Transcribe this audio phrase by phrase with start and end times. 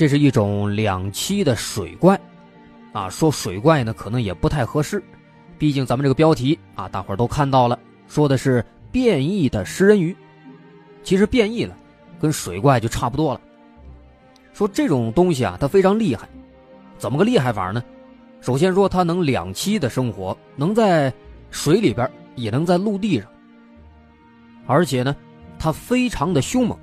[0.00, 2.18] 这是一种两栖的水怪，
[2.94, 5.02] 啊，说水怪呢可能也不太合适，
[5.58, 7.78] 毕竟咱们这个标题啊，大伙儿都看到了，
[8.08, 10.16] 说的是变异的食人鱼，
[11.02, 11.76] 其实变异了，
[12.18, 13.40] 跟水怪就差不多了。
[14.54, 16.26] 说这种东西啊，它非常厉害，
[16.96, 17.84] 怎么个厉害法呢？
[18.40, 21.12] 首先说它能两栖的生活，能在
[21.50, 23.28] 水里边，也能在陆地上，
[24.66, 25.14] 而且呢，
[25.58, 26.78] 它非常的凶猛。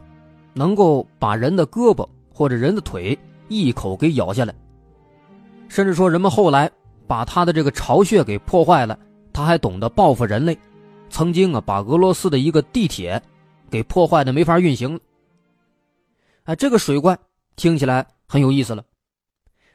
[0.53, 2.07] 能够把人的胳膊
[2.37, 3.17] 或者人的腿
[3.47, 4.53] 一口给咬下来，
[5.67, 6.69] 甚至说人们后来
[7.07, 8.99] 把他的这个巢穴给破坏了，
[9.33, 10.55] 他还懂得报复人类，
[11.09, 13.19] 曾经啊把俄罗斯的一个地铁
[13.71, 14.99] 给破坏的没法运行了。
[16.43, 17.17] 哎，这个水怪
[17.55, 18.85] 听起来很有意思了。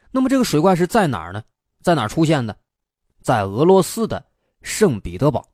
[0.09, 1.43] 那么这个水怪是在哪儿呢？
[1.81, 2.55] 在哪儿出现的？
[3.21, 4.23] 在俄罗斯的
[4.61, 5.45] 圣彼得堡。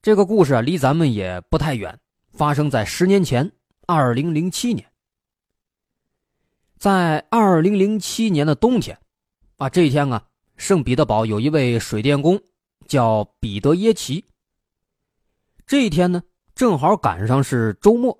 [0.00, 1.98] 这个故事啊离咱们也不太远，
[2.32, 3.52] 发生在十年前。
[3.86, 4.86] 二零零七年，
[6.82, 8.98] 在二零零七年的冬天，
[9.56, 10.20] 啊，这一天啊，
[10.56, 12.36] 圣彼得堡有一位水电工
[12.88, 14.24] 叫彼得耶奇。
[15.64, 16.20] 这一天呢，
[16.56, 18.18] 正好赶上是周末，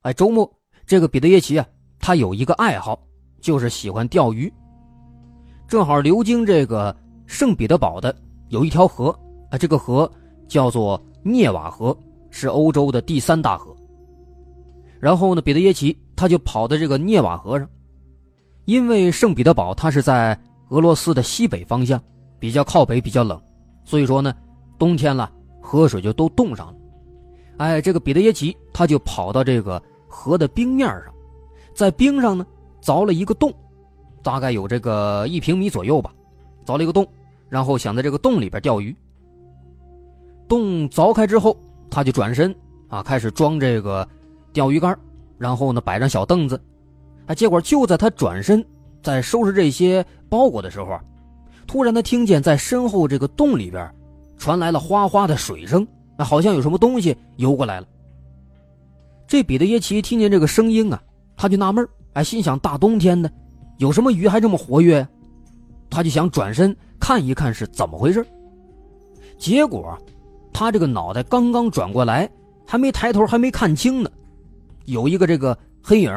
[0.00, 0.50] 哎，周末
[0.86, 1.68] 这个彼得耶奇啊，
[1.98, 2.98] 他有一个爱好，
[3.38, 4.50] 就是喜欢钓鱼。
[5.68, 6.96] 正好流经这个
[7.26, 8.16] 圣彼得堡的
[8.48, 9.10] 有一条河，
[9.50, 10.10] 啊，这个河
[10.48, 11.94] 叫做涅瓦河，
[12.30, 13.76] 是欧洲的第三大河。
[14.98, 17.68] 然后呢，彼得耶奇他就跑到这个涅瓦河上，
[18.70, 20.38] 因为圣彼得堡它是在
[20.68, 22.00] 俄罗斯的西北方向，
[22.38, 23.42] 比较靠北，比较冷，
[23.84, 24.32] 所以说呢，
[24.78, 25.28] 冬天了
[25.60, 26.74] 河水就都冻上了，
[27.56, 31.12] 哎，这个彼得耶奇他就跑到这个河的冰面上，
[31.74, 32.46] 在冰上呢
[32.80, 33.52] 凿了一个洞，
[34.22, 36.14] 大概有这个一平米左右吧，
[36.64, 37.04] 凿了一个洞，
[37.48, 38.94] 然后想在这个洞里边钓鱼。
[40.46, 41.56] 洞凿开之后，
[41.90, 42.54] 他就转身
[42.86, 44.08] 啊，开始装这个
[44.52, 44.96] 钓鱼竿，
[45.38, 46.62] 然后呢摆上小凳子，
[47.30, 48.64] 哎，结果就在他转身
[49.04, 50.98] 在收拾这些包裹的时候，
[51.64, 53.88] 突然他听见在身后这个洞里边
[54.36, 55.86] 传来了哗哗的水声。
[56.18, 57.86] 那好像有什么东西游过来了。
[59.28, 61.00] 这彼得耶奇听见这个声音啊，
[61.36, 63.30] 他就纳闷哎，心想大冬天的，
[63.78, 65.06] 有什么鱼还这么活跃？
[65.88, 68.26] 他就想转身看一看是怎么回事。
[69.38, 69.96] 结果，
[70.52, 72.28] 他这个脑袋刚刚转过来，
[72.66, 74.10] 还没抬头，还没看清呢，
[74.86, 76.12] 有一个这个黑影，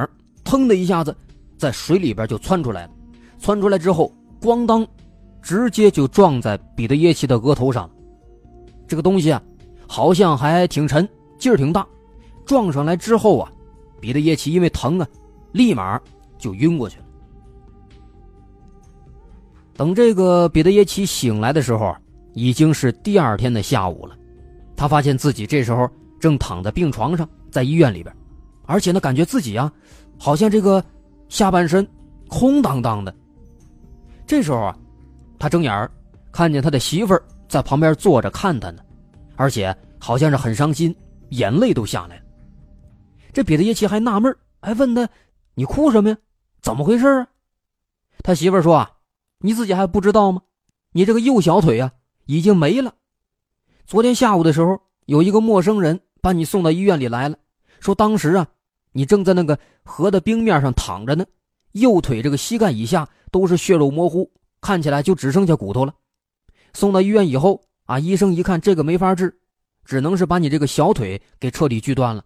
[0.53, 1.15] 砰的一下子
[1.57, 2.91] 在水里边就窜出来了。
[3.39, 4.85] 窜出来之后，咣当，
[5.41, 7.89] 直接就撞在彼得耶奇的额头上。
[8.87, 9.41] 这个东西啊。
[9.85, 11.07] 好像还挺沉，
[11.37, 11.85] 劲儿挺大，
[12.45, 13.51] 撞上来之后啊，
[13.99, 15.07] 彼得耶奇因为疼啊，
[15.51, 16.01] 立马
[16.39, 17.05] 就晕过去了。
[19.75, 21.95] 等这个彼得耶奇醒来的时候，
[22.33, 24.15] 已经是第二天的下午了。
[24.75, 25.87] 他发现自己这时候
[26.19, 28.15] 正躺在病床上，在医院里边，
[28.65, 29.71] 而且呢，感觉自己啊，
[30.17, 30.83] 好像这个
[31.29, 31.87] 下半身
[32.27, 33.13] 空荡荡的。
[34.25, 34.77] 这时候啊，
[35.37, 35.89] 他睁眼
[36.31, 38.83] 看见他的媳妇儿在旁边坐着看他呢。
[39.35, 40.95] 而且好像是很伤心，
[41.29, 42.23] 眼泪都下来了。
[43.33, 45.09] 这彼得耶奇还纳闷还问他
[45.55, 46.17] ：“你哭什么呀？
[46.61, 47.27] 怎么回事啊？”
[48.23, 48.91] 他媳妇说：“啊，
[49.39, 50.41] 你自己还不知道吗？
[50.91, 51.91] 你这个右小腿啊
[52.27, 52.93] 已经没了。
[53.87, 57.35] 昨天下午的时候，有一个陌生人把你送到医院里来了，
[57.79, 58.47] 说当时啊，
[58.93, 61.25] 你正在那个河的冰面上躺着呢，
[61.73, 64.31] 右腿这个膝盖以下都是血肉模糊，
[64.61, 65.93] 看起来就只剩下骨头了。
[66.73, 67.99] 送到医院以后。”啊！
[67.99, 69.37] 医生一看这个没法治，
[69.83, 72.23] 只能是把你这个小腿给彻底锯断了。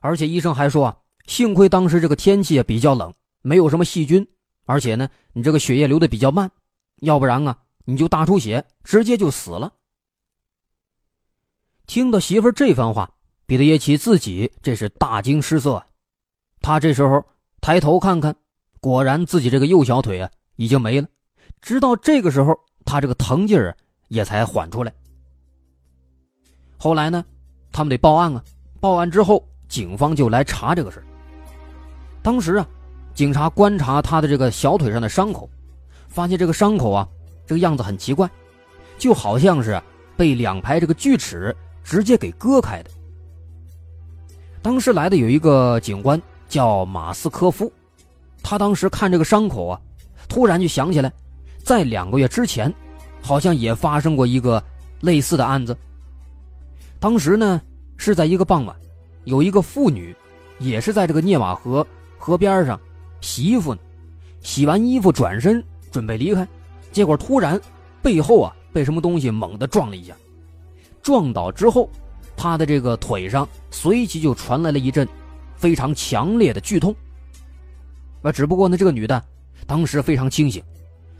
[0.00, 0.94] 而且医生还说，
[1.26, 3.10] 幸亏当时这个天气也比较冷，
[3.40, 4.28] 没有什么细菌，
[4.66, 6.50] 而且呢，你这个血液流的比较慢，
[6.96, 9.72] 要不然啊，你就大出血，直接就死了。
[11.86, 13.13] 听到媳妇这番话，
[13.46, 15.82] 彼得耶奇自己这是大惊失色。
[16.60, 17.24] 他这时候
[17.60, 18.34] 抬头看看，
[18.80, 21.08] 果然自己这个右小腿啊已经没了。
[21.60, 23.76] 直到这个时候，他这个疼劲儿。
[24.08, 24.92] 也才缓出来。
[26.76, 27.24] 后来呢，
[27.72, 28.44] 他们得报案啊。
[28.80, 31.02] 报案之后，警方就来查这个事
[32.22, 32.68] 当时啊，
[33.14, 35.48] 警察观察他的这个小腿上的伤口，
[36.06, 37.08] 发现这个伤口啊，
[37.46, 38.30] 这个样子很奇怪，
[38.98, 39.82] 就好像是
[40.16, 42.90] 被两排这个锯齿直接给割开的。
[44.64, 46.18] 当时来的有一个警官
[46.48, 47.70] 叫马斯科夫，
[48.42, 49.78] 他当时看这个伤口啊，
[50.26, 51.12] 突然就想起来，
[51.62, 52.72] 在两个月之前。
[53.26, 54.62] 好像也发生过一个
[55.00, 55.74] 类似的案子。
[57.00, 57.58] 当时呢
[57.96, 58.76] 是在一个傍晚，
[59.24, 60.14] 有一个妇女，
[60.58, 61.86] 也是在这个涅瓦河
[62.18, 62.78] 河边上
[63.22, 63.80] 洗衣服呢。
[64.42, 66.46] 洗完衣服转身准备离开，
[66.92, 67.58] 结果突然
[68.02, 70.14] 背后啊被什么东西猛地撞了一下，
[71.00, 71.88] 撞倒之后，
[72.36, 75.08] 他的这个腿上随即就传来了一阵
[75.56, 76.94] 非常强烈的剧痛。
[78.22, 79.22] 啊，只不过呢这个女的
[79.66, 80.62] 当时非常清醒，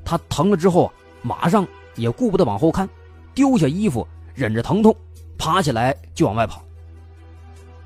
[0.05, 1.67] 她疼了之后马上。
[1.97, 2.89] 也顾不得往后看，
[3.37, 4.93] 丢下衣服，忍着疼痛，
[5.39, 6.61] 爬起来就往外跑。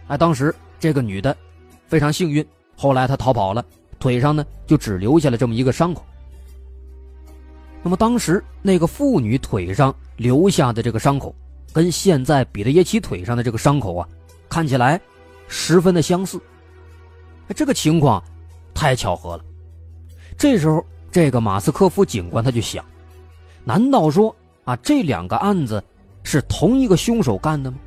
[0.07, 1.37] 哎，当时这个女的
[1.87, 2.43] 非常幸运，
[2.75, 3.63] 后来她逃跑了，
[3.99, 6.03] 腿上呢就只留下了这么一个伤口。
[7.83, 11.35] 那么当时那个妇女腿上留下的这个伤口，
[11.73, 14.09] 跟现在彼得耶奇腿上的这个伤口啊，
[14.49, 15.01] 看起来
[15.47, 16.41] 十分的相似。
[17.55, 18.23] 这个情况
[18.75, 19.45] 太巧合了。
[20.37, 22.85] 这时候，这个马斯科夫警官他就想。
[23.65, 24.35] 难道说
[24.65, 25.83] 啊，这两个案子
[26.23, 27.79] 是同一个凶手干的吗？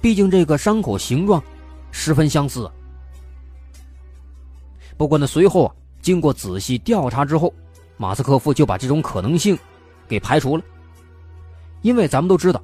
[0.00, 1.42] 毕竟这个伤口形状
[1.90, 2.70] 十分相似。
[4.96, 7.52] 不过呢，随后啊，经过仔细调查之后，
[7.96, 9.58] 马斯科夫就把这种可能性
[10.08, 10.62] 给排除了。
[11.82, 12.62] 因为咱们都知道，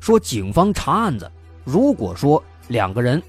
[0.00, 1.30] 说警方查案子，
[1.64, 3.22] 如果说两个人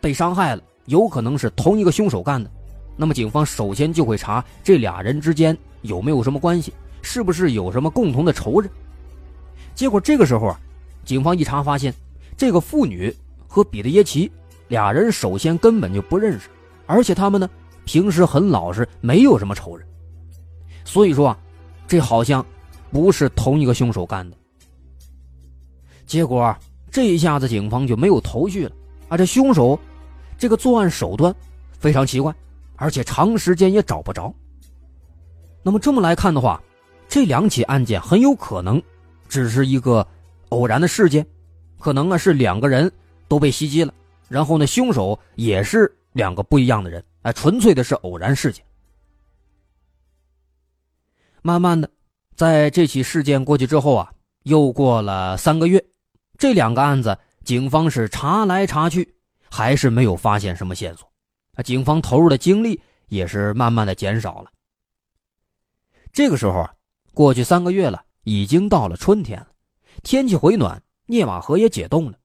[0.00, 2.50] 被伤害了，有可能是同一个凶手干的，
[2.96, 6.72] 那么警方首先就会查这俩人之间有没有什么关系。
[7.02, 8.70] 是不是有什么共同的仇人？
[9.74, 10.60] 结果这个时候啊，
[11.02, 11.94] 警方一查发现，
[12.36, 13.10] 这个妇女
[13.48, 14.30] 和彼得耶奇
[14.68, 16.50] 俩人首先根本就不认识，
[16.84, 17.48] 而且他们呢
[17.86, 19.86] 平时很老实，没有什么仇人。
[20.84, 21.38] 所以说啊，
[21.88, 22.44] 这好像
[22.90, 24.36] 不是同一个凶手干的。
[26.10, 26.52] 结果
[26.90, 28.72] 这一下子警方就没有头绪了
[29.08, 29.16] 啊！
[29.16, 29.78] 这凶手
[30.36, 31.32] 这个作案手段
[31.70, 32.34] 非常奇怪，
[32.74, 34.34] 而且长时间也找不着。
[35.62, 36.60] 那么这么来看的话，
[37.08, 38.82] 这两起案件很有可能
[39.28, 40.04] 只是一个
[40.48, 41.24] 偶然的事件，
[41.78, 42.90] 可能啊是两个人
[43.28, 43.94] 都被袭击了，
[44.28, 48.64] 然后呢，凶手也是两个不一样的人，哎，纯粹的是偶然事件。
[51.40, 51.88] 慢慢的，
[52.34, 54.12] 在这起事件过去之后啊，
[54.42, 55.84] 又过了三个月，
[56.40, 59.14] 这两个案子警方是查来查去，
[59.50, 61.06] 还是没有发现什么线索，
[61.52, 64.50] 啊，警方投入的精力也是慢慢的减少了。
[66.14, 66.74] 这个时候啊，
[67.12, 69.48] 过去三个月了，已经到了春天了，
[70.02, 72.16] 天气回暖，涅瓦河也解冻了。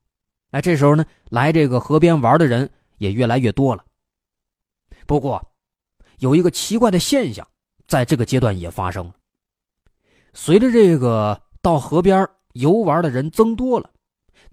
[0.52, 3.84] 哎，这时候呢，来这个河边玩的人也越来越多了。
[5.06, 5.46] 不过，
[6.20, 7.46] 有一个奇怪的现象，
[7.86, 9.14] 在这个阶段也发生了。
[10.34, 13.90] 随着这个到河边游玩的人增多了，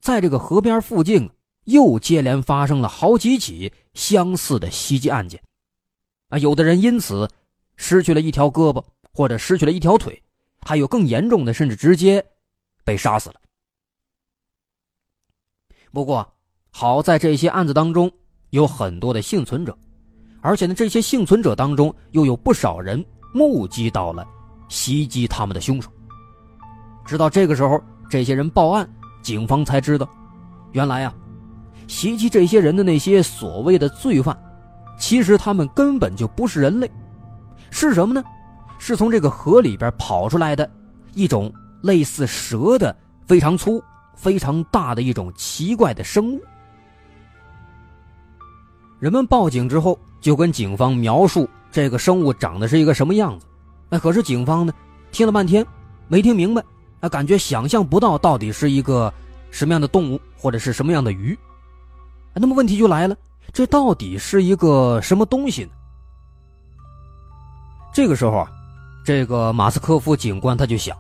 [0.03, 1.31] 在这个河边附近
[1.65, 5.43] 又接连发生了好几起相似的袭击案件。
[6.29, 7.27] 啊，有的人因此
[7.77, 8.85] 失去了一条胳膊。
[9.15, 10.23] 或者失去了一条腿，
[10.63, 12.25] 还有更严重的，甚至直接
[12.83, 13.35] 被杀死了。
[15.93, 16.27] 不过，
[16.71, 18.11] 好在这些案子当中
[18.49, 19.77] 有很多的幸存者，
[20.41, 23.05] 而且呢，这些幸存者当中又有不少人
[23.35, 24.27] 目击到了
[24.71, 25.93] 袭击他们的凶手。
[27.05, 27.79] 直到这个时候，
[28.09, 28.91] 这些人报案，
[29.23, 30.09] 警方才知道，
[30.73, 31.15] 原来啊，
[31.87, 34.37] 袭击这些人的那些所谓的罪犯，
[34.99, 36.91] 其实他们根本就不是人类，
[37.71, 38.23] 是什么呢？
[38.79, 40.69] 是从这个河里边跑出来的，
[41.15, 41.53] 一种
[41.83, 42.95] 类似蛇的、
[43.27, 43.81] 非常粗、
[44.17, 46.41] 非常大的一种奇怪的生物。
[48.99, 53.47] 人们报警之后，就跟警方描述这个生物长得是一个什么样子。
[53.91, 54.73] 哎，可是警方呢，
[55.13, 55.65] 听了半天
[56.09, 56.63] 没听明白，
[57.03, 59.13] 啊，感觉想象不到到底是一个
[59.51, 61.39] 什么样的动物或者是什么样的鱼。
[62.33, 63.15] 那么问题就来了，
[63.53, 65.71] 这到底是一个什么东西呢？
[67.93, 68.51] 这个时候啊。
[69.05, 70.97] 这个马斯科夫警官他就想，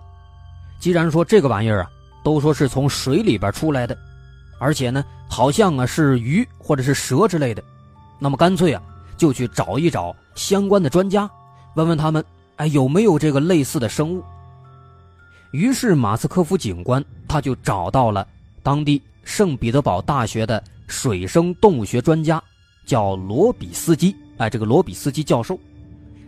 [0.80, 1.90] 既然说这个玩意儿啊，
[2.24, 3.96] 都说是从水里边出来的，
[4.58, 7.62] 而且呢，好像啊是鱼或者是蛇之类的，
[8.18, 8.82] 那么干脆啊，
[9.16, 11.30] 就去找一找相关的专家，
[11.74, 12.24] 问问他们，
[12.56, 14.24] 哎，有没有这个类似的生物。
[15.52, 18.26] 于是马斯科夫警官他就找到了
[18.62, 22.42] 当地圣彼得堡大学的水生动物学专家，
[22.84, 25.58] 叫罗比斯基，哎，这个罗比斯基教授，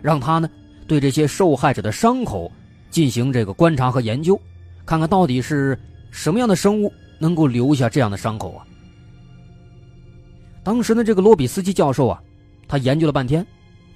[0.00, 0.48] 让他呢。
[0.86, 2.52] 对这些受害者的伤口
[2.90, 4.38] 进行这个观察和研究，
[4.84, 5.78] 看看到底是
[6.10, 8.66] 什么样的生物能够留下这样的伤口啊？
[10.62, 12.22] 当时呢，这个罗比斯基教授啊，
[12.68, 13.46] 他研究了半天，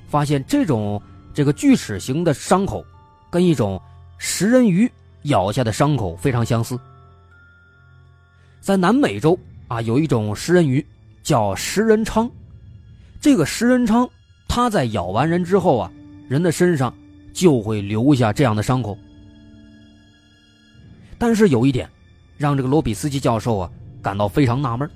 [0.09, 1.01] 发现这种
[1.35, 2.83] 这个锯齿形的伤口，
[3.31, 3.79] 跟一种
[4.17, 4.91] 食人鱼
[5.23, 6.79] 咬下的伤口非常相似。
[8.61, 10.85] 在南美洲啊，有一种食人鱼
[11.23, 12.31] 叫食人鲳，
[13.21, 14.09] 这个食人鲳，
[14.47, 15.91] 它在咬完人之后啊。
[16.29, 16.95] 人的身上
[17.33, 18.99] 就会留下这样的伤口，
[21.17, 21.89] 但是有一点，
[22.37, 23.71] 让这个罗比斯基教授啊
[24.03, 24.87] 感到非常纳闷，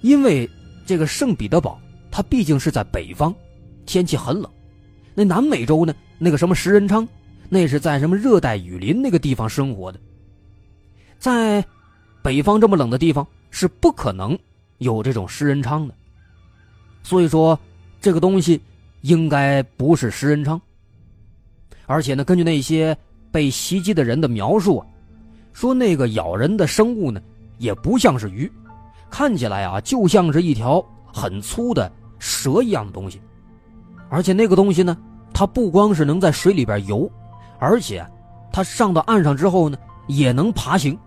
[0.00, 0.48] 因为
[0.86, 1.78] 这个圣彼得堡
[2.10, 3.34] 它毕竟是在北方，
[3.84, 4.50] 天气很冷，
[5.14, 7.06] 那南美洲呢，那个什么食人鲳，
[7.52, 10.00] 那是在什么热带雨林那个地方生活的，
[11.18, 11.62] 在
[12.22, 14.38] 北方这么冷的地方是不可能
[14.78, 15.94] 有这种食人鲳的，
[17.02, 17.58] 所以说
[18.00, 18.58] 这个东西。
[19.02, 20.60] 应该不是食人鲳，
[21.86, 22.96] 而且呢，根据那些
[23.32, 24.86] 被袭击的人的描述啊，
[25.52, 27.20] 说那个咬人的生物呢，
[27.58, 28.48] 也不像是鱼，
[29.10, 30.80] 看起来啊，就像是一条
[31.12, 31.90] 很粗的
[32.20, 33.20] 蛇一样的东西，
[34.08, 34.96] 而且那个东西呢，
[35.34, 37.10] 它不光是能在水里边游，
[37.62, 38.04] 而且
[38.52, 39.78] 它上到岸上之后呢，
[40.08, 40.98] 也能爬行。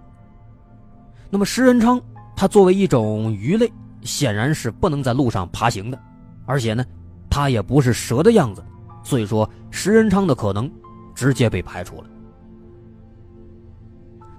[1.29, 2.01] 那么食人鲳，
[2.33, 3.69] 它作为一种鱼类，
[4.03, 5.99] 显然是不能在路上爬行的，
[6.45, 6.83] 而且呢。
[7.27, 8.63] 它也不是蛇的样子，
[9.03, 10.71] 所以说食人鲳的可能
[11.13, 12.07] 直接被排除了。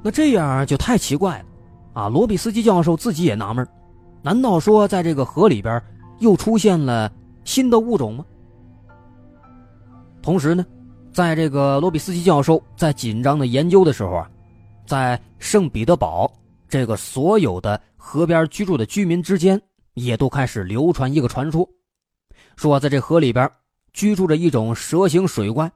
[0.03, 1.45] 那这样就太奇怪了，
[1.93, 2.09] 啊！
[2.09, 3.69] 罗比斯基教授自己也纳闷，
[4.23, 5.83] 难道说在这个河里边
[6.21, 7.13] 又出现了
[7.45, 8.25] 新的物种吗？
[10.23, 10.65] 同时呢，
[11.17, 14.31] 在这个罗比斯基教授在紧张的研究的时候啊，
[14.85, 16.31] 在圣彼得堡
[16.69, 19.59] 这个所有的河边居住的居民之间，
[19.95, 21.67] 也都开始流传一个传说。
[22.55, 23.51] 说，在这河里边
[23.95, 25.73] 居住着一种蛇形水怪，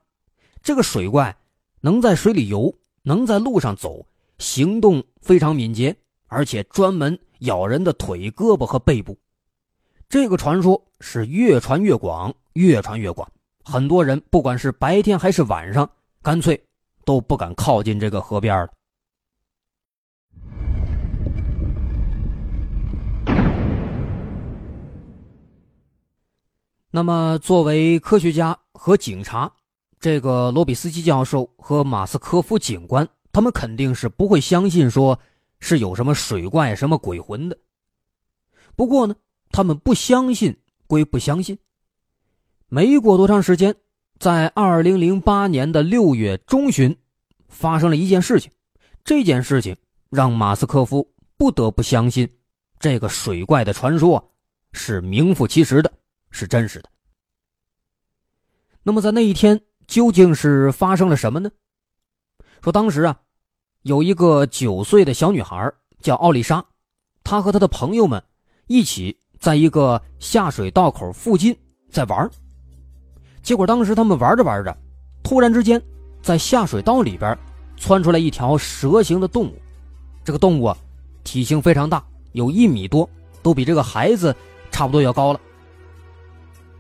[0.63, 1.35] 这个水怪
[1.81, 2.71] 能在水里游，
[3.03, 4.05] 能在路上走，
[4.37, 9.17] 行动非常敏捷，而且专门咬人的腿、胳膊和背部。
[10.07, 13.27] 这个传说是越传越广，越传越广，
[13.71, 15.89] 很多人不管是白天还是晚上，
[16.23, 16.61] 干脆
[17.05, 18.69] 都不敢靠近这个河边了。
[26.91, 29.49] 那么，作为科学家和警察，
[30.01, 35.17] 这个罗比斯基教授和马斯科夫警官，他们肯定是不会相信说
[35.61, 37.57] 是有什么水怪、什么鬼魂的。
[38.75, 39.15] 不过呢，
[39.53, 40.59] 他们不相信
[40.89, 41.57] 归不相信。
[42.73, 43.75] 没过多长时间，
[44.21, 46.97] 在二零零八年的六月中旬，
[47.49, 48.49] 发生了一件事情。
[49.03, 49.77] 这件事情
[50.09, 52.31] 让马斯科夫不得不相信，
[52.79, 54.33] 这个水怪的传说
[54.71, 55.93] 是名副其实的，
[56.31, 56.89] 是真实的。
[58.85, 61.51] 那么在那一天，究竟是发生了什么呢？
[62.63, 63.21] 说当时啊，
[63.83, 66.65] 有一个九岁的小女孩叫奥丽莎，
[67.25, 68.23] 她和她的朋友们
[68.69, 71.59] 一起在一个下水道口附近
[71.91, 72.31] 在玩。
[73.43, 74.77] 结果当时他们玩着玩着，
[75.23, 75.81] 突然之间，
[76.23, 77.37] 在下水道里边。
[77.83, 79.55] 窜出来一条蛇形的动物，
[80.23, 80.77] 这个动物啊，
[81.25, 83.09] 体型非常大，有一米多，
[83.43, 84.37] 都比这个孩子
[84.71, 85.41] 差不多要高了。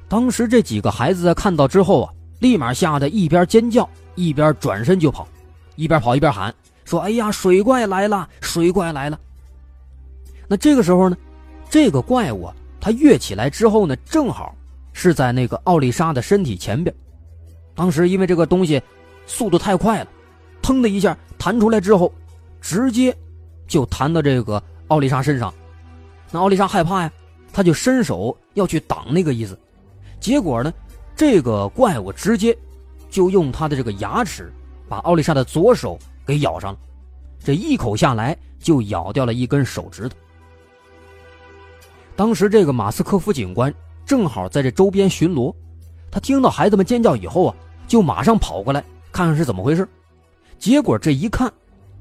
[0.08, 5.26] 当时这几个孩子在看到之后啊，立马吓得一边尖叫一边转身就跑，
[5.74, 9.18] 一边跑一边喊说：“哎呀，水怪来了，水怪来了！”
[10.46, 11.16] 那这个时候呢，
[11.70, 14.54] 这个怪物啊，它跃起来之后呢，正好
[15.00, 16.94] 是在那个奥丽莎的身体前边。
[17.74, 18.82] 当时因为这个东西
[19.26, 20.08] 速度太快了。
[20.60, 22.12] 腾的一下弹出来之后，
[22.60, 23.16] 直接
[23.66, 25.52] 就弹到这个奥丽莎身上。
[26.30, 27.10] 那奥丽莎害怕呀，
[27.50, 29.58] 他就伸手要去挡那个意思。
[30.20, 30.70] 结果呢，
[31.16, 32.54] 这个怪物直接
[33.08, 34.52] 就用他的这个牙齿
[34.86, 36.78] 把奥丽莎的左手给咬上了。
[37.42, 40.14] 这一口下来就咬掉了一根手指头。
[42.14, 45.54] 当时这个马斯科夫警官正好在这周边巡逻，
[46.10, 47.54] 他听到孩子们尖叫以后啊，
[47.86, 49.86] 就马上跑过来看看是怎么回事。
[50.58, 51.52] 结果这一看，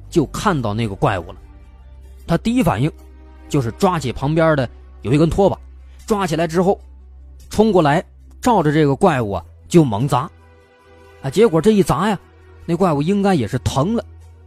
[0.10, 1.36] 就看到那个怪物了。
[2.28, 2.92] 他第一反应
[3.48, 4.68] 就是抓起旁边的
[5.02, 5.58] 有一根拖把，
[6.06, 6.80] 抓起来之后，
[7.50, 8.04] 冲过来
[8.42, 10.30] 照着这个怪物啊就猛砸。
[11.22, 12.20] 啊，结果这一砸呀，
[12.66, 14.04] 那怪物应该也是疼了，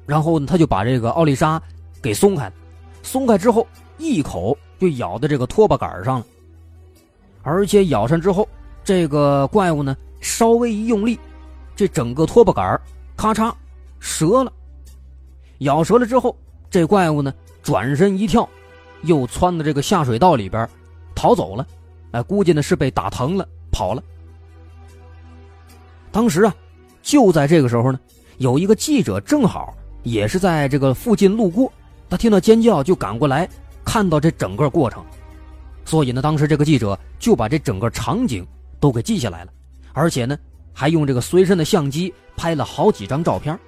[0.07, 1.61] 然后他就把这个奥丽莎
[2.03, 2.51] 给松开。
[3.03, 3.67] 松开之后，
[3.99, 6.27] 一口就咬在这个拖把杆上了。
[7.43, 8.49] 而且咬上之后，
[8.85, 11.19] 这个怪物呢稍微一用力，
[11.75, 12.81] 这整个拖把杆
[13.17, 13.53] 咔嚓。
[14.01, 14.53] 折了，
[15.59, 16.37] 咬折了之后，
[16.69, 18.49] 这怪物呢转身一跳，
[19.03, 20.69] 又窜到这个下水道里边，
[21.15, 21.67] 逃走了。
[22.11, 24.03] 哎，估计呢是被打疼了，跑了。
[26.11, 26.55] 当时啊，
[27.01, 28.01] 就在这个时候呢，
[28.39, 31.73] 有一个记者正好也是在这个附近路过，
[32.11, 33.49] 他听到尖叫就赶过来，
[33.85, 35.05] 看到这整个过程，
[35.93, 38.47] 所以呢，当时这个记者就把这整个场景
[38.81, 39.53] 都给记下来了，
[39.93, 40.39] 而且呢，
[40.73, 43.59] 还用这个随身的相机拍了好几张照片。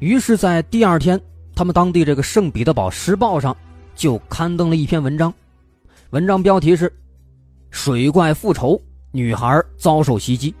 [0.00, 1.20] 于是，在第二天，
[1.54, 3.56] 他们当地这个《圣彼得堡时报》上
[3.94, 5.32] 就刊登了一篇文章，
[6.10, 6.92] 文章标题是
[7.70, 10.52] “水怪复仇，女孩遭受袭击”。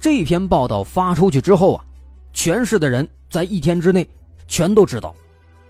[0.00, 1.84] 这篇报道发出去之后啊，
[2.32, 4.04] 全市的人在一天之内
[4.48, 5.14] 全都知道。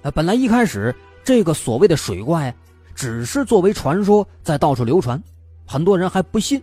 [0.01, 2.55] 啊，本来一开始这个所谓的水怪
[2.95, 5.23] 只是作为传说在到处流传，
[5.67, 6.63] 很多人还不信。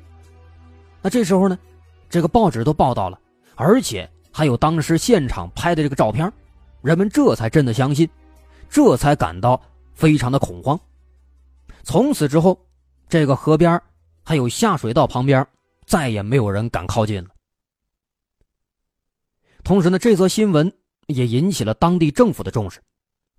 [1.01, 1.57] 那这时候呢，
[2.09, 3.19] 这个报纸都报道了，
[3.55, 4.09] 而且。
[4.31, 6.31] 还有当时现场拍的这个照片，
[6.81, 8.07] 人们这才真的相信，
[8.69, 9.59] 这才感到
[9.95, 10.79] 非常的恐慌。
[11.83, 12.57] 从此之后，
[13.09, 13.81] 这个河边
[14.23, 15.45] 还有下水道旁边
[15.87, 17.29] 再也没有人敢靠近了。
[19.63, 20.71] 同时呢，这则新闻
[21.07, 22.79] 也引起了当地政府的重视，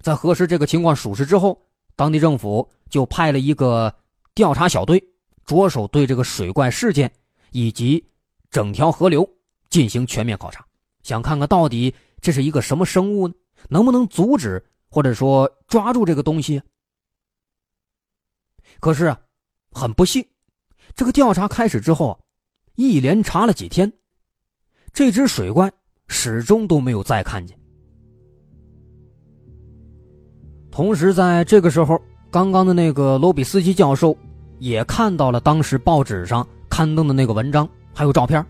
[0.00, 1.60] 在核实这个情况属实之后，
[1.94, 3.94] 当地政府就派了一个
[4.34, 5.02] 调查小队，
[5.44, 7.12] 着手对这个水怪事件
[7.50, 8.04] 以及
[8.50, 9.28] 整条河流
[9.68, 10.64] 进行全面考察。
[11.02, 13.34] 想看看到底这是一个什么生物呢？
[13.68, 16.62] 能不能阻止或者说抓住这个东西？
[18.80, 19.20] 可是啊，
[19.70, 20.26] 很不幸，
[20.94, 22.18] 这个调查开始之后啊，
[22.76, 23.92] 一连查了几天，
[24.94, 25.70] 这只水怪
[26.08, 27.59] 始终都没有再看见。
[30.80, 34.16] 同时，在这个时候，刚刚的那个罗比斯基教授
[34.60, 38.42] 也看到了当时报纸上刊登的那个文章还有照片，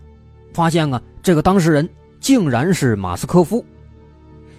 [0.53, 1.89] 发现啊，这个当事人。
[2.21, 3.65] 竟然是马斯科夫，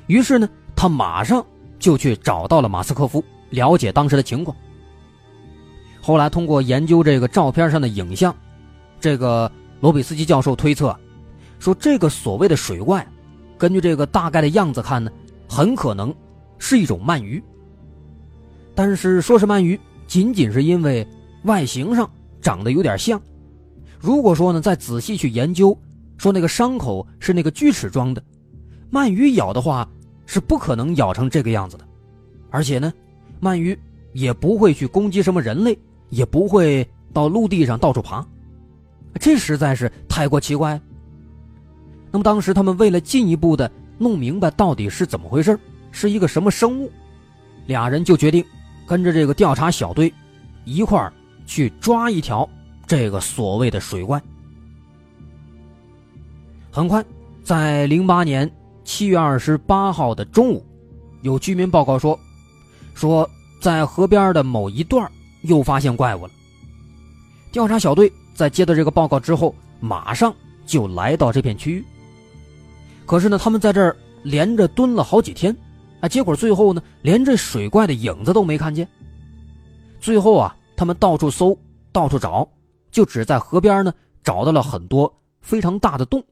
[0.07, 1.43] 于是呢，他马上
[1.79, 4.55] 就去找到了马斯科夫，了解当时的情况。
[6.03, 8.37] 后来通过研究这个照片上的影像，
[9.01, 10.95] 这个罗比斯基教授推测，
[11.59, 13.07] 说这个所谓的水怪，
[13.57, 15.11] 根据这个大概的样子看呢，
[15.49, 16.15] 很可能
[16.59, 17.43] 是一种鳗鱼。
[18.75, 21.07] 但是说是鳗鱼，仅仅是因为
[21.45, 23.21] 外形上长得有点像。
[23.99, 25.77] 如果说呢，再仔细去研究。
[26.19, 28.23] 说那个伤口是那个锯齿状的，
[28.93, 29.89] 鳗鱼咬的话
[30.25, 31.85] 是不可能咬成这个样子的，
[32.49, 32.93] 而且呢，
[33.41, 33.77] 鳗鱼
[34.13, 35.77] 也不会去攻击什么人类，
[36.11, 38.25] 也不会到陆地上到处爬，
[39.19, 40.81] 这实在是太过奇怪。
[42.13, 45.59] 那么当时他们为了进一步的弄明白到底是怎么回事，
[45.91, 46.89] 是一个什么生物，
[47.67, 48.45] 俩人就决定
[48.87, 50.13] 跟着这个调查小队
[50.65, 51.13] 一块儿
[51.47, 52.49] 去抓一条
[52.87, 54.21] 这个所谓的水怪。
[56.71, 57.05] 很快，
[57.43, 58.51] 在零八年
[58.85, 60.65] 七月二十八号的中午，
[61.21, 62.19] 有居民报告说，
[62.95, 63.29] 说
[63.61, 65.11] 在河边的某一段
[65.43, 66.33] 又发现怪物了。
[67.51, 71.85] 调查小队在接到这个报告之后，马上就来到这片区域。
[73.05, 75.55] 可是呢，他们在这儿连着蹲了好几天，
[76.03, 78.87] 啊，结果最后呢，连这水怪的影子都没看见。
[80.01, 81.57] 最后啊，他们到处搜，
[81.93, 82.47] 到处找，
[82.91, 86.23] 就只在河边呢找到了很多非常大的洞。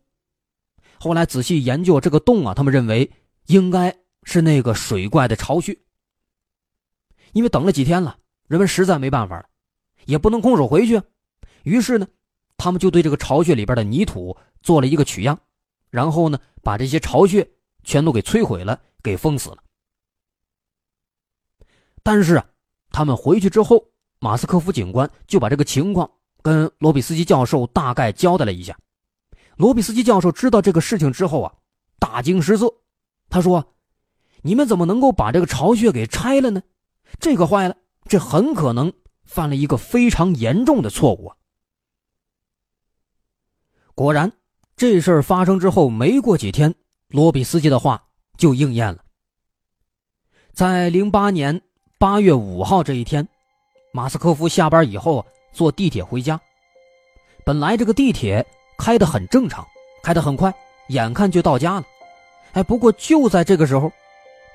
[0.98, 3.09] 后来仔细研究这个洞啊，他们认为
[3.46, 5.78] 应该是那个水怪的巢穴。
[7.33, 9.46] 因为等了几天了，人们实在没办法了，
[10.04, 11.00] 也不能空手回去，
[11.62, 12.09] 于是呢，
[12.56, 15.38] 他们就对这个巢穴里边的泥土做了一个取样。
[15.90, 17.48] 然后呢，把这些巢穴
[17.85, 19.58] 全都给摧毁了，给封死了。
[22.02, 22.46] 但是啊，
[22.90, 23.84] 他们回去之后，
[24.18, 26.10] 马斯科夫警官就把这个情况
[26.42, 28.78] 跟罗比斯基教授大概交代了一下。
[29.56, 31.54] 罗比斯基教授知道这个事情之后啊，
[31.98, 32.72] 大惊失色。
[33.28, 33.74] 他说
[34.42, 36.62] ：“你们怎么能够把这个巢穴给拆了呢？
[37.18, 37.76] 这可坏了，
[38.08, 38.92] 这很可能
[39.24, 41.36] 犯了一个非常严重的错误啊！”
[43.94, 44.32] 果然。
[44.76, 46.74] 这事儿发生之后，没过几天，
[47.08, 48.08] 罗比斯基的话
[48.40, 48.98] 就应验了。
[50.55, 51.61] 在零八年
[51.98, 53.29] 八月五号这一天，
[53.92, 56.40] 马斯科夫下班以后坐地铁回家。
[57.44, 58.44] 本来这个地铁
[58.79, 59.66] 开得很正常，
[60.03, 60.53] 开得很快，
[60.88, 61.85] 眼看就到家了。
[62.53, 63.92] 哎，不过就在这个时候，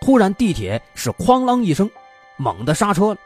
[0.02, 1.90] 突然地铁是哐啷一声，
[2.38, 3.20] 猛地刹车了，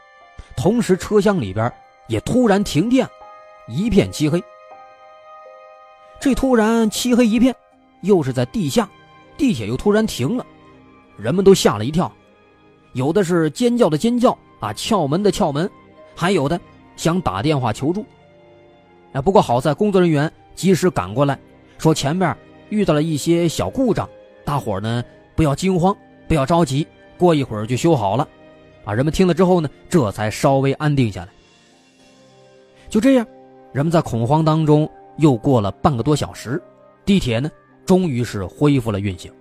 [0.56, 1.72] 同时车厢里边
[2.06, 3.08] 也突然停电，
[3.66, 4.42] 一片漆黑。
[6.20, 7.54] 这突然漆黑一片，
[8.02, 8.88] 又是在地下，
[9.40, 10.44] 地铁又突然停了，
[11.16, 12.12] 人们都吓了一跳，
[12.92, 15.68] 有的是尖叫的尖叫啊，撬门的撬门，
[16.14, 16.60] 还有的
[16.94, 18.04] 想打电话求助。
[19.14, 21.38] 哎，不过好在工作人员及时赶过来，
[21.78, 22.36] 说前面
[22.68, 24.06] 遇到了一些小故障，
[24.44, 25.02] 大伙呢
[25.34, 25.96] 不要惊慌，
[26.28, 28.28] 不要着急，过一会儿就修好了。
[28.84, 31.28] 啊，人们听了之后呢，这才稍微安定下来。
[32.90, 33.26] 就这样，
[33.72, 34.86] 人们在恐慌当中。
[35.16, 36.62] 又过了半个多小时，
[37.04, 37.50] 地铁呢，
[37.84, 39.32] 终于是恢复了运行。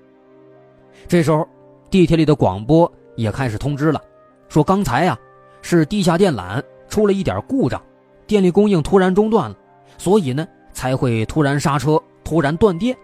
[1.08, 1.48] 这时候，
[1.90, 4.02] 地铁里的广播也开始通知了，
[4.48, 5.18] 说刚才呀，
[5.62, 7.82] 是地下电缆出了一点故障，
[8.28, 9.58] 电力供应突然中断了，
[9.98, 12.96] 所以呢，才会突然刹车，突然断电。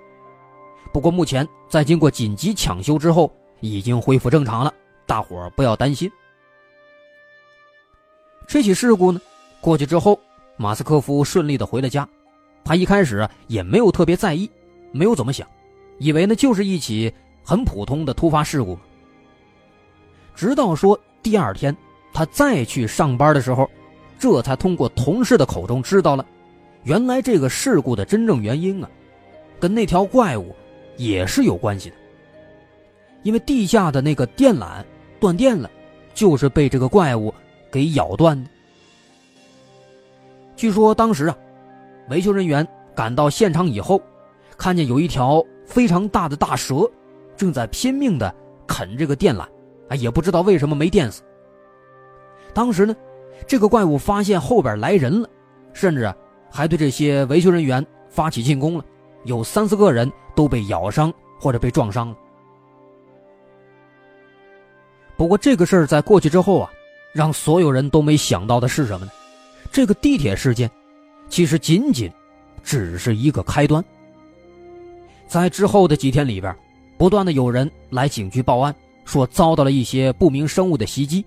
[0.93, 4.73] 不过目前在经过紧急抢修之后，已经恢复正常了，
[5.05, 6.11] 大伙儿不要担心。
[8.47, 9.19] 这起事故呢，
[9.59, 10.19] 过去之后，
[10.57, 12.07] 马斯科夫顺利的回了家。
[12.63, 14.49] 他一开始也没有特别在意，
[14.95, 15.45] 没有怎么想，
[15.97, 18.79] 以为呢就是一起很普通的突发事故。
[20.33, 21.75] 直到说第二天
[22.13, 23.69] 他再去上班的时候，
[24.17, 26.25] 这才通过同事的口中知道了，
[26.83, 28.89] 原来这个事故的真正原因啊，
[29.59, 30.55] 跟那条怪物
[30.95, 31.95] 也是有关系的。
[33.23, 34.81] 因为地下的那个电缆
[35.19, 35.69] 断电了，
[36.13, 37.33] 就是被这个怪物
[37.69, 38.49] 给咬断的。
[40.55, 41.37] 据说当时啊。
[42.09, 43.99] 维修人员赶到现场以后，
[44.57, 46.89] 看见有一条非常大的大蛇，
[47.35, 48.33] 正在拼命的
[48.67, 49.41] 啃这个电缆，
[49.89, 51.21] 啊，也不知道为什么没电死。
[52.53, 52.95] 当时呢，
[53.47, 55.29] 这个怪物发现后边来人了，
[55.73, 56.13] 甚至，
[56.49, 58.85] 还对这些维修人员发起进攻了，
[59.23, 62.17] 有三四个人都被咬伤或者被撞伤了。
[65.17, 66.71] 不过这个事儿在过去之后啊，
[67.13, 69.11] 让所有人都没想到的是什么呢？
[69.71, 70.69] 这个地铁事件。
[71.27, 72.09] 其实仅仅
[72.61, 73.83] 只是一个开端。
[75.27, 76.55] 在之后的几天里边，
[76.97, 81.25] 不断的有人来警局报案，说遭到了一些不明生物的袭击，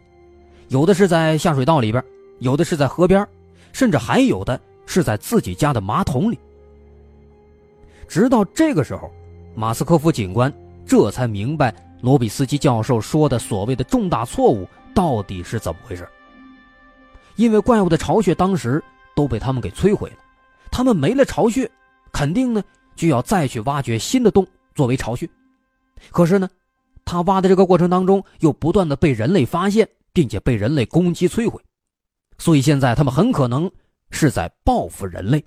[0.68, 2.02] 有的是在下水道里边，
[2.38, 3.26] 有的是在河边，
[3.72, 6.38] 甚至还有的是在自己家的马桶里。
[8.06, 9.10] 直到这个时候，
[9.54, 10.52] 马斯科夫警官
[10.86, 16.08] 这才明白罗比斯基教授说的所谓的重大错误到底是怎么回事。
[17.36, 18.82] 因为怪物的巢穴当时。
[19.14, 20.16] 都被他们给摧毁了，
[20.70, 21.68] 他们没了巢穴，
[22.12, 22.62] 肯定呢
[22.98, 25.30] 就要再去挖掘新的洞作为巢穴。
[26.10, 26.50] 可是呢，
[27.04, 31.62] 他挖的这个过程当中又不断的被人类发现，并且被人类攻击摧毁，
[32.38, 33.70] 所以现在他们很可能
[34.10, 35.44] 是在报复人类。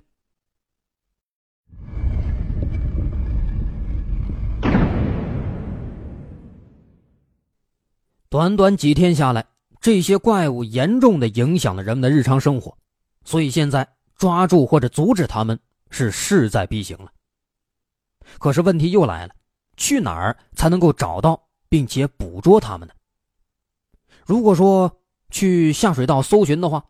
[8.30, 9.44] 短短几天下来，
[9.78, 12.74] 这些怪物严重的影响了人们的日常生活。
[13.24, 13.86] 所以现在
[14.16, 15.58] 抓住或者阻止他们
[15.90, 17.12] 是势在必行了。
[18.38, 19.34] 可是问题又来了，
[19.76, 22.94] 去哪儿才能够找到并且捕捉他们呢？
[24.24, 26.84] 如果说去下水道搜寻的话，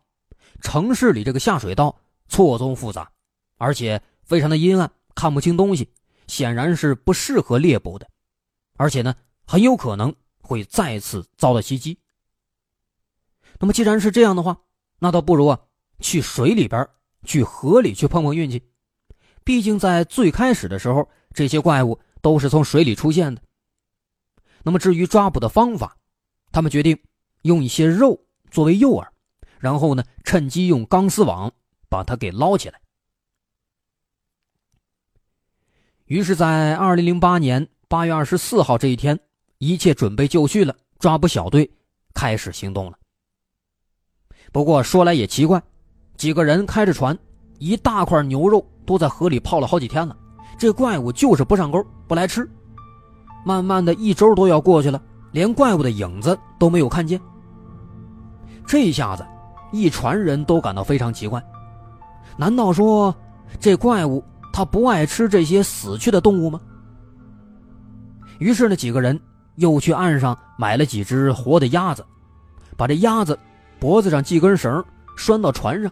[0.61, 3.11] 城市里这个下水道错综复杂，
[3.57, 5.91] 而且非常的阴暗，看不清东西，
[6.27, 8.07] 显然是不适合猎捕的，
[8.77, 9.15] 而且呢，
[9.45, 11.97] 很有可能会再次遭到袭击。
[13.59, 14.57] 那么既然是这样的话，
[14.99, 15.59] 那倒不如啊，
[15.99, 16.87] 去水里边，
[17.25, 18.61] 去河里去碰碰运气。
[19.43, 23.41] 毕竟在最开始的时候，这些怪物都是从水里出现的。
[24.63, 25.97] 那么至于抓捕的方法，
[26.51, 26.97] 他们决定
[27.41, 28.19] 用一些肉
[28.49, 29.07] 作为诱饵，
[29.59, 31.51] 然后呢，趁机用钢丝网
[31.89, 32.79] 把它给捞起来。
[36.05, 39.19] 于是，在二零零八年八月二十四号这一天，
[39.57, 41.69] 一切准备就绪了，抓捕小队
[42.13, 42.97] 开始行动了。
[44.51, 45.61] 不过说来也奇怪，
[46.15, 47.17] 几个人开着船，
[47.57, 50.15] 一大块牛肉都在河里泡了好几天了，
[50.57, 52.49] 这怪物就是不上钩，不来吃。
[53.45, 57.19] 慢慢的一周都要过去了，连怪物的影子都没有看见。
[58.65, 59.25] 这一下子，
[59.71, 61.43] 一船人都感到非常奇怪，
[62.37, 63.13] 难道说
[63.59, 66.61] 这怪物它不爱吃这些死去的动物吗？
[68.39, 69.19] 于是呢，几个人
[69.55, 72.05] 又去岸上买了几只活的鸭子，
[72.77, 73.37] 把这鸭子
[73.79, 74.83] 脖子上系根绳，
[75.17, 75.91] 拴到船上，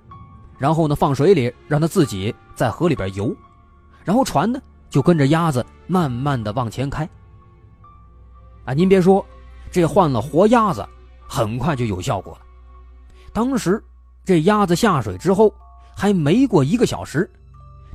[0.58, 3.36] 然后呢放水里，让它自己在河里边游，
[4.04, 7.08] 然后船呢就跟着鸭子慢慢的往前开。
[8.66, 9.26] 啊，您别说，
[9.72, 10.88] 这换了活鸭子，
[11.28, 12.42] 很快就有效果了。
[13.34, 13.84] 当时
[14.24, 15.54] 这鸭子下水之后，
[15.96, 17.30] 还没过一个小时，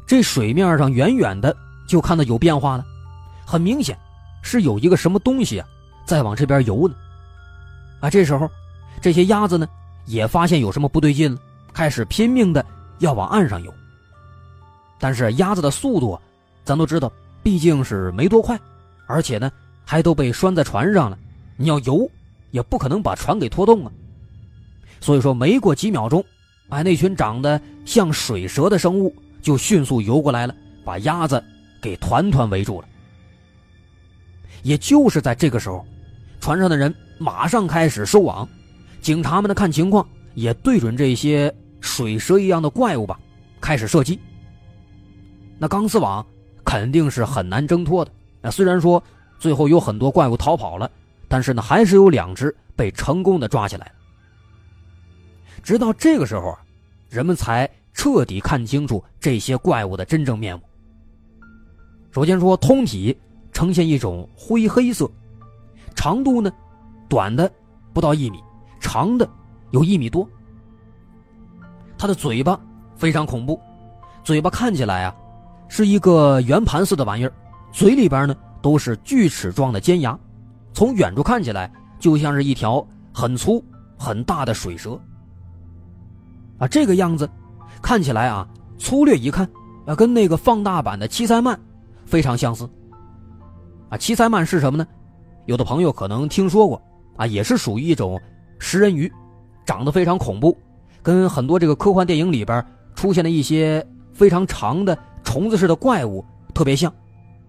[0.06, 1.54] 这水面上远远的
[1.88, 2.84] 就看到有变化了，
[3.46, 3.96] 很明显
[4.42, 5.66] 是有一个什么东西啊
[6.04, 6.94] 在往这边游呢。
[8.00, 8.50] 啊，这时候
[9.00, 9.68] 这些鸭子呢
[10.04, 11.38] 也发现有什么不对劲了，
[11.72, 12.64] 开始拼命的
[12.98, 13.72] 要往岸上游。
[14.98, 16.18] 但是鸭子的速度，
[16.64, 18.58] 咱都知道，毕竟是没多快，
[19.06, 19.50] 而且呢。
[19.88, 21.16] 还都被拴在船上了，
[21.56, 22.10] 你要游，
[22.50, 23.92] 也不可能把船给拖动啊。
[25.00, 26.24] 所以说，没过几秒钟，
[26.70, 30.52] 哎，那群长得像水蛇的生物就迅速游过来了，
[30.84, 31.40] 把鸭子
[31.80, 32.88] 给团团围住了。
[34.64, 35.86] 也就是在这个时候，
[36.40, 38.48] 船上的人马上开始收网，
[39.00, 40.04] 警察们的看情况，
[40.34, 43.16] 也对准这些水蛇一样的怪物吧，
[43.60, 44.18] 开始射击。
[45.58, 46.24] 那钢丝网
[46.64, 48.10] 肯定是很难挣脱的。
[48.40, 49.02] 那虽然说。
[49.38, 50.90] 最后有很多怪物逃跑了，
[51.28, 53.92] 但是呢，还是有两只被成功的抓起来了。
[55.62, 56.56] 直到这个时候，
[57.10, 60.62] 人们才彻底看清楚这些怪物的真正面目。
[62.10, 63.14] 首先说，通体
[63.52, 65.06] 呈现一种灰黑色，
[65.94, 66.50] 长度呢，
[67.06, 67.52] 短的
[67.92, 68.42] 不到一米，
[68.80, 69.28] 长的
[69.70, 70.26] 有一米多。
[71.98, 72.58] 它的嘴巴
[72.96, 73.60] 非常恐怖，
[74.24, 75.14] 嘴巴看起来啊，
[75.68, 77.32] 是一个圆盘似的玩意儿，
[77.72, 78.36] 嘴里边呢。
[78.62, 80.18] 都是锯齿状的尖牙，
[80.72, 83.64] 从远处看起来就像是一条很粗
[83.96, 84.98] 很大的水蛇。
[86.58, 87.30] 啊，这个样子
[87.80, 89.48] 看起来啊，粗略一看
[89.86, 91.56] 啊，跟那个放大版的七鳃鳗
[92.04, 92.68] 非常相似。
[93.88, 94.84] 啊，七鳃鳗是什么呢？
[95.44, 96.82] 有的朋友可能听说过
[97.16, 98.20] 啊，也是属于一种
[98.58, 99.12] 食人鱼，
[99.64, 100.58] 长得非常恐怖，
[101.04, 106.90] 跟很多这个科幻电影里边出现的一些非常长的虫子似的怪物特别像。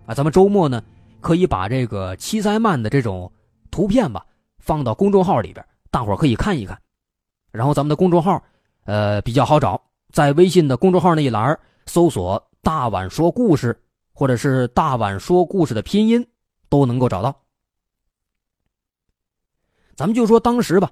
[0.06, 0.84] 啊，咱们周末呢。
[1.20, 3.30] 可以把这个七彩鳗的这种
[3.72, 4.24] 图片吧
[4.60, 6.80] 放到公众号里边，大伙可以看一看。
[7.52, 8.42] 然后咱们的公众号，
[8.86, 9.82] 呃，比较好找，
[10.14, 13.78] 在微信的公众号那一栏搜索“大碗说故事”
[14.14, 16.26] 或者是“大碗说故事”的拼音，
[16.70, 17.36] 都能够找到。
[19.96, 20.90] 咱们就说当时吧，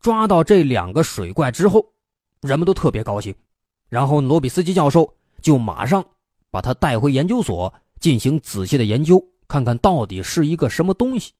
[0.00, 1.86] 抓到这两个水怪之后，
[2.42, 3.32] 人们都特别高兴，
[3.88, 5.14] 然后罗比斯基教授
[5.44, 6.02] 就马上
[6.50, 9.22] 把他带回研究所进行仔细的研究。
[9.46, 11.32] 看看到底是一个什么东西。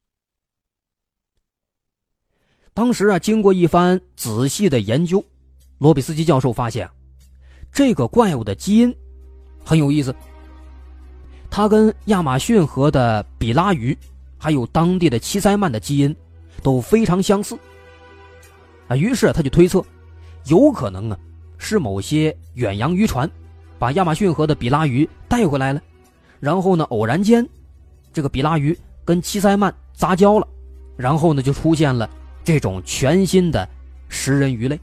[2.74, 5.24] 当时啊，经过一番仔细的研究，
[5.78, 6.88] 罗比斯基教授发现，
[7.72, 8.94] 这个怪物的基因
[9.64, 10.14] 很有意思。
[11.50, 13.96] 它跟亚马逊河的比拉鱼，
[14.36, 16.14] 还有当地的七鳃鳗的基因
[16.62, 17.58] 都非常相似。
[18.86, 19.82] 啊，于是他就推测，
[20.44, 21.18] 有可能啊，
[21.56, 23.28] 是某些远洋渔船
[23.84, 25.82] 把亚马逊河的比拉鱼带回来了，
[26.40, 27.46] 然后呢，偶然间。
[28.14, 30.48] 这个比拉鱼跟七鳃鳗杂交了，
[30.96, 32.08] 然后呢，就出现了
[32.42, 33.68] 这种全新的
[34.08, 34.80] 食人鱼类。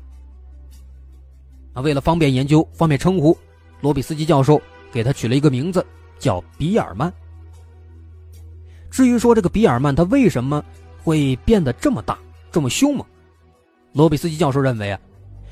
[1.74, 3.36] 啊，为了方便研究、方便称呼，
[3.80, 4.62] 罗比斯基教授
[4.92, 5.84] 给他取了一个名字，
[6.20, 7.12] 叫比尔曼。
[8.92, 10.64] 至于说这个比尔曼它为什么
[11.04, 12.20] 会变得这么大、
[12.52, 13.04] 这么凶猛，
[13.94, 15.00] 罗比斯基教授认为啊，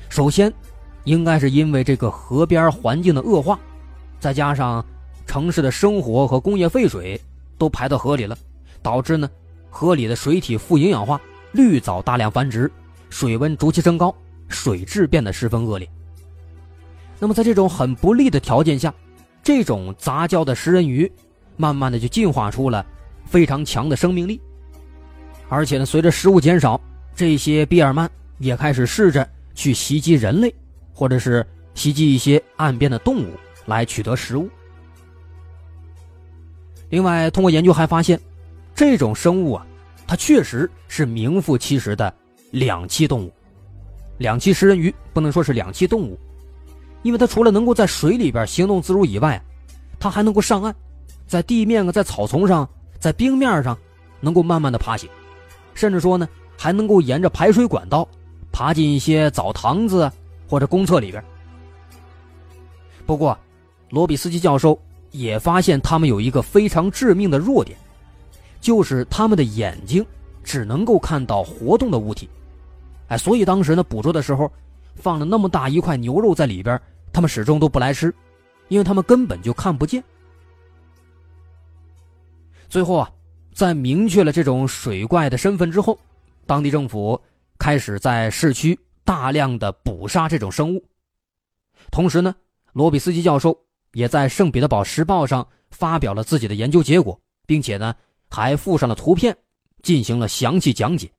[0.08, 0.52] 首先
[1.04, 3.58] 应该是因为这个河边环境的恶化，
[4.18, 4.84] 再加上
[5.26, 7.20] 城市的生活和工业废水。
[7.58, 8.34] 都排到河里了，
[8.80, 9.28] 导致呢，
[9.68, 11.20] 河里的水体富营养化，
[11.52, 12.72] 绿藻大量繁殖，
[13.10, 14.16] 水温逐级升高，
[14.48, 15.86] 水质变得十分恶劣。
[17.18, 18.94] 那么在这种很不利的条件下，
[19.42, 21.12] 这种杂交的食人鱼，
[21.58, 22.82] 慢慢的就进化出了
[23.26, 24.40] 非常强的生命力。
[25.50, 26.80] 而且呢，随着食物减少，
[27.14, 30.54] 这些比尔曼也开始试着去袭击人类，
[31.00, 33.30] 或者是袭击一些岸边的动物
[33.64, 34.46] 来取得食物。
[36.90, 38.20] 另外，通过研究还发现，
[38.74, 39.66] 这种生物啊，
[40.06, 42.12] 它确实是名副其实的
[42.50, 43.32] 两栖动物。
[44.18, 46.18] 两栖食人鱼不能说是两栖动物，
[47.02, 49.42] 因为它除了能够在水里边行动自如以外，
[49.98, 50.74] 它还能够上岸，
[51.26, 53.74] 在地面啊，在草丛上，在冰面上，
[54.20, 55.08] 能够慢慢的爬行，
[55.72, 58.06] 甚至说呢，还能够沿着排水管道
[58.52, 60.12] 爬进一些澡堂子
[60.50, 61.24] 或者公厕里边。
[63.06, 63.38] 不过，
[63.88, 64.78] 罗比斯基教授。
[65.12, 67.76] 也发现他们有一个非常致命的弱点，
[68.60, 70.06] 就是他们的眼睛
[70.44, 72.28] 只能够看到活动的物体，
[73.08, 74.48] 哎，所以当时呢捕捉的时候，
[74.94, 76.80] 放了那么大一块牛肉在里边，
[77.12, 78.14] 他们始终都不来吃，
[78.68, 80.00] 因为他们根本就看不见。
[82.68, 83.10] 最后啊，
[83.52, 85.98] 在明确了这种水怪的身份之后，
[86.46, 87.20] 当地政府
[87.58, 90.84] 开始在市区大量的捕杀这种生物，
[91.90, 92.34] 同时呢，
[92.72, 93.58] 罗比斯基教授。
[93.92, 97.92] 也在《圣彼得堡时报》上发表了自己的研究结果，并且呢，
[98.28, 99.36] 还附上了图片，
[99.82, 101.10] 进行了详细讲解，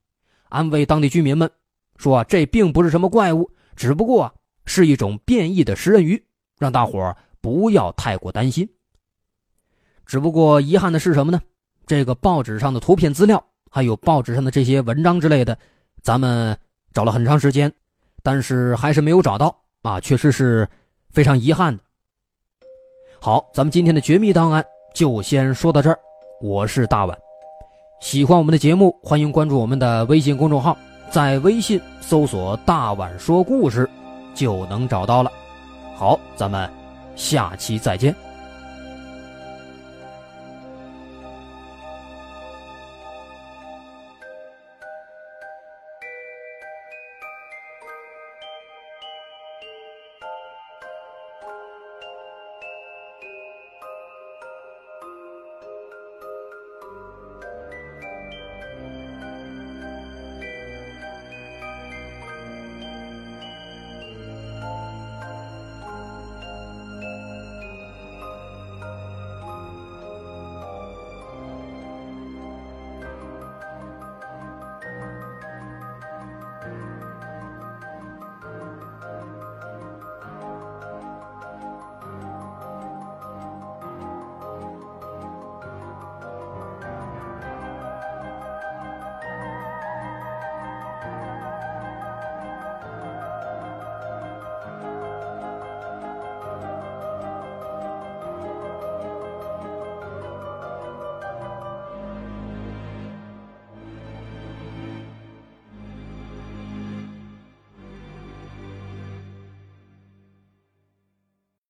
[0.48, 1.52] 安慰当地居民们
[1.98, 4.34] 说啊：“这并不是什么怪物，只不过啊
[4.66, 6.26] 是一种变异的食人鱼，
[6.60, 8.66] 让大伙不要太过担心。”
[10.08, 11.42] 只不过遗憾的是什么呢？
[11.86, 15.60] 这个报纸上的图片资料，还有报纸上的这些文章之类的，
[16.02, 16.58] 咱们
[16.94, 17.72] 找了很长时间，
[18.22, 20.68] 但是还是没有找到啊，确实是
[21.12, 21.84] 非常遗憾的。
[23.20, 25.98] 好，咱们今天的绝密档案就先说到这儿。
[26.42, 27.18] 我是大碗，
[28.02, 30.76] 喜欢我们的节目，欢迎关注我们的微信公众号，
[31.12, 33.88] 在微信搜索“大碗说故事”
[34.34, 35.32] 就能找到了。
[35.96, 36.68] 好，咱们
[37.16, 38.16] 下期再见。